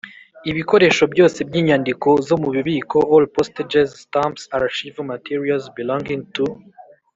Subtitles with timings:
[0.51, 6.45] Ibikoresho byose by inyandiko zo mu bubiko All postage stamps archival materials belonging to